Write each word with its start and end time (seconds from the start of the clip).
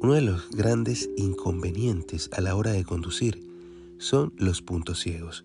Uno 0.00 0.14
de 0.14 0.22
los 0.22 0.48
grandes 0.50 1.10
inconvenientes 1.16 2.30
a 2.32 2.40
la 2.40 2.54
hora 2.54 2.70
de 2.70 2.84
conducir 2.84 3.42
son 3.98 4.32
los 4.36 4.62
puntos 4.62 5.00
ciegos. 5.00 5.44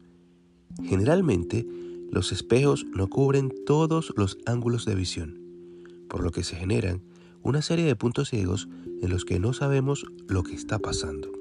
Generalmente, 0.83 1.67
los 2.12 2.31
espejos 2.31 2.85
no 2.94 3.08
cubren 3.10 3.52
todos 3.66 4.13
los 4.16 4.38
ángulos 4.46 4.85
de 4.85 4.94
visión, 4.94 5.39
por 6.08 6.24
lo 6.24 6.29
que 6.29 6.44
se 6.44 6.56
generan 6.56 7.02
una 7.42 7.63
serie 7.63 7.85
de 7.85 7.96
puntos 7.96 8.29
ciegos 8.29 8.70
en 9.02 9.10
los 9.10 9.26
que 9.26 9.39
no 9.39 9.53
sabemos 9.53 10.06
lo 10.28 10.44
que 10.44 10.54
está 10.54 10.78
pasando. 10.78 11.31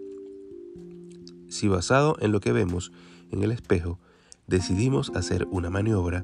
Si 1.48 1.68
basado 1.68 2.16
en 2.20 2.32
lo 2.32 2.40
que 2.40 2.52
vemos 2.52 2.92
en 3.30 3.42
el 3.42 3.52
espejo 3.52 3.98
decidimos 4.46 5.10
hacer 5.14 5.46
una 5.50 5.68
maniobra, 5.68 6.22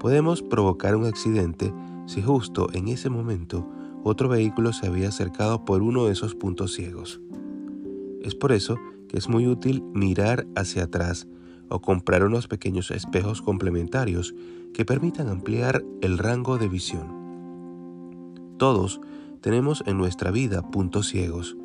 podemos 0.00 0.42
provocar 0.42 0.96
un 0.96 1.06
accidente 1.06 1.72
si 2.06 2.22
justo 2.22 2.68
en 2.72 2.88
ese 2.88 3.08
momento 3.08 3.70
otro 4.04 4.28
vehículo 4.28 4.72
se 4.72 4.86
había 4.86 5.08
acercado 5.08 5.64
por 5.64 5.82
uno 5.82 6.06
de 6.06 6.12
esos 6.12 6.34
puntos 6.34 6.74
ciegos. 6.74 7.20
Es 8.22 8.34
por 8.34 8.52
eso 8.52 8.78
que 9.08 9.16
es 9.16 9.28
muy 9.28 9.46
útil 9.46 9.82
mirar 9.94 10.46
hacia 10.54 10.84
atrás 10.84 11.26
o 11.68 11.80
comprar 11.80 12.22
unos 12.22 12.46
pequeños 12.46 12.90
espejos 12.90 13.40
complementarios 13.40 14.34
que 14.74 14.84
permitan 14.84 15.28
ampliar 15.28 15.82
el 16.02 16.18
rango 16.18 16.58
de 16.58 16.68
visión. 16.68 17.24
Todos 18.58 19.00
tenemos 19.40 19.82
en 19.86 19.96
nuestra 19.96 20.30
vida 20.30 20.70
puntos 20.70 21.08
ciegos, 21.08 21.56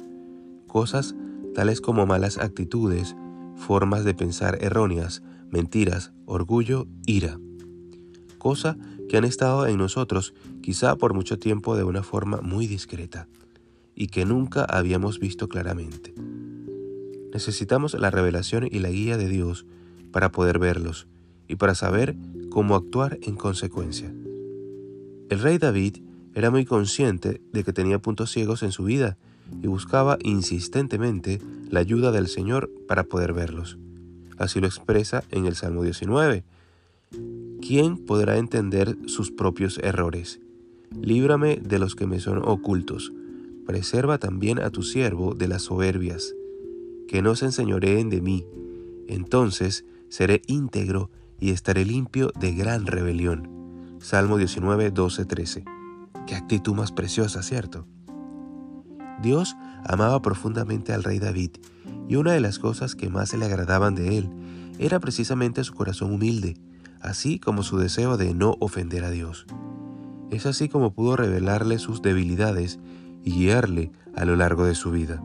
cosas 0.68 1.16
tales 1.54 1.82
como 1.82 2.06
malas 2.06 2.38
actitudes, 2.38 3.16
formas 3.56 4.06
de 4.06 4.14
pensar 4.14 4.58
erróneas, 4.62 5.22
mentiras, 5.50 6.14
orgullo, 6.26 6.88
ira. 7.06 7.38
Cosa 8.38 8.78
que 9.10 9.18
han 9.18 9.26
estado 9.26 9.68
en 9.68 9.78
nosotros 9.78 10.34
quizá 10.62 10.96
por 10.96 11.14
mucho 11.14 11.38
tiempo 11.40 11.76
de 11.76 11.84
una 11.84 12.04
forma 12.04 12.40
muy 12.42 12.68
discreta 12.68 13.28
y 13.96 14.08
que 14.08 14.24
nunca 14.24 14.64
habíamos 14.64 15.20
visto 15.20 15.50
claramente. 15.50 16.14
Necesitamos 17.34 17.96
la 17.96 18.12
revelación 18.12 18.68
y 18.72 18.80
la 18.80 18.90
guía 18.90 19.18
de 19.18 19.28
Dios 19.28 19.66
para 20.12 20.32
poder 20.32 20.60
verlos 20.60 21.08
y 21.48 21.56
para 21.56 21.76
saber 21.76 22.16
cómo 22.50 22.76
actuar 22.76 23.20
en 23.22 23.36
consecuencia. 23.36 24.14
El 25.30 25.40
rey 25.40 25.58
David 25.58 25.98
era 26.34 26.52
muy 26.52 26.66
consciente 26.66 27.42
de 27.52 27.64
que 27.64 27.74
tenía 27.74 28.00
puntos 28.00 28.32
ciegos 28.32 28.64
en 28.64 28.72
su 28.72 28.84
vida 28.84 29.18
y 29.62 29.68
buscaba 29.68 30.18
insistentemente 30.22 31.42
la 31.70 31.80
ayuda 31.80 32.12
del 32.12 32.28
Señor 32.28 32.72
para 32.88 33.04
poder 33.04 33.34
verlos. 33.34 33.78
Así 34.38 34.62
lo 34.62 34.68
expresa 34.68 35.24
en 35.32 35.46
el 35.46 35.56
Salmo 35.56 35.84
19, 35.84 36.44
¿Quién 37.70 37.98
podrá 37.98 38.38
entender 38.38 38.98
sus 39.06 39.30
propios 39.30 39.78
errores? 39.84 40.40
Líbrame 40.90 41.58
de 41.58 41.78
los 41.78 41.94
que 41.94 42.08
me 42.08 42.20
son 42.20 42.42
ocultos. 42.44 43.14
Preserva 43.68 44.18
también 44.18 44.58
a 44.58 44.72
tu 44.72 44.82
siervo 44.82 45.36
de 45.36 45.48
las 45.48 45.62
soberbias, 45.62 46.34
que 47.08 47.22
no 47.22 47.36
se 47.36 47.46
enseñoreen 47.46 48.10
de 48.10 48.22
mí. 48.22 48.44
Entonces 49.08 49.86
seré 50.08 50.42
íntegro 50.48 51.12
y 51.40 51.52
estaré 51.52 51.86
limpio 51.86 52.32
de 52.40 52.54
gran 52.56 52.88
rebelión. 52.88 53.48
Salmo 54.00 54.38
19, 54.38 54.90
12, 54.90 55.26
13. 55.26 55.66
Qué 56.26 56.34
actitud 56.34 56.74
más 56.74 56.92
preciosa, 56.92 57.44
¿cierto? 57.44 57.86
Dios 59.22 59.56
amaba 59.84 60.24
profundamente 60.24 60.92
al 60.92 61.04
rey 61.04 61.20
David, 61.20 61.52
y 62.08 62.16
una 62.16 62.32
de 62.32 62.40
las 62.40 62.58
cosas 62.58 62.96
que 62.96 63.10
más 63.10 63.30
se 63.30 63.38
le 63.38 63.46
agradaban 63.46 63.94
de 63.94 64.18
él 64.18 64.32
era 64.80 65.00
precisamente 65.00 65.64
su 65.64 65.76
corazón 65.76 66.12
humilde, 66.12 66.58
así 67.02 67.40
como 67.40 67.64
su 67.64 67.78
deseo 67.78 68.18
de 68.18 68.34
no 68.34 68.56
ofender 68.60 69.04
a 69.04 69.12
Dios. 69.12 69.46
Es 70.32 70.46
así 70.46 70.70
como 70.70 70.94
pudo 70.94 71.16
revelarle 71.16 71.80
sus 71.80 72.02
debilidades 72.02 72.80
y 73.24 73.32
guiarle 73.32 73.92
a 74.16 74.26
lo 74.26 74.36
largo 74.36 74.66
de 74.66 74.76
su 74.76 74.92
vida. 74.92 75.22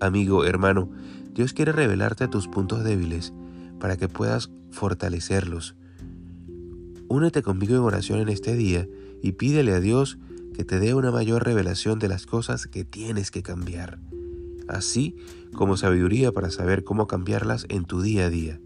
Amigo, 0.00 0.44
hermano, 0.44 0.90
Dios 1.32 1.52
quiere 1.52 1.72
revelarte 1.72 2.28
tus 2.28 2.48
puntos 2.48 2.84
débiles 2.84 3.32
para 3.78 3.96
que 3.96 4.08
puedas 4.08 4.50
fortalecerlos. 4.70 5.76
Únete 7.08 7.42
conmigo 7.42 7.74
en 7.74 7.82
oración 7.82 8.20
en 8.20 8.28
este 8.28 8.56
día 8.56 8.88
y 9.22 9.32
pídele 9.32 9.72
a 9.72 9.80
Dios 9.80 10.18
que 10.54 10.64
te 10.64 10.80
dé 10.80 10.94
una 10.94 11.10
mayor 11.10 11.44
revelación 11.44 11.98
de 11.98 12.08
las 12.08 12.26
cosas 12.26 12.66
que 12.66 12.84
tienes 12.84 13.30
que 13.30 13.42
cambiar, 13.42 13.98
así 14.68 15.16
como 15.52 15.76
sabiduría 15.76 16.32
para 16.32 16.50
saber 16.50 16.82
cómo 16.82 17.06
cambiarlas 17.06 17.66
en 17.68 17.84
tu 17.84 18.00
día 18.00 18.26
a 18.26 18.30
día. 18.30 18.60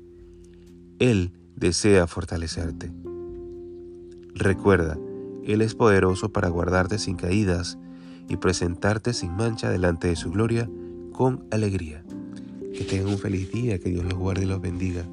Él 1.00 1.32
desea 1.56 2.06
fortalecerte. 2.06 2.92
Recuerda, 4.34 4.98
Él 5.44 5.62
es 5.62 5.74
poderoso 5.74 6.30
para 6.30 6.50
guardarte 6.50 6.98
sin 6.98 7.16
caídas 7.16 7.78
y 8.28 8.36
presentarte 8.36 9.14
sin 9.14 9.34
mancha 9.34 9.70
delante 9.70 10.08
de 10.08 10.16
su 10.16 10.30
gloria 10.30 10.70
con 11.12 11.46
alegría. 11.50 12.04
Que 12.74 12.84
tengan 12.84 13.08
un 13.08 13.18
feliz 13.18 13.50
día, 13.50 13.78
que 13.78 13.88
Dios 13.88 14.04
los 14.04 14.14
guarde 14.14 14.44
y 14.44 14.46
los 14.46 14.60
bendiga. 14.60 15.08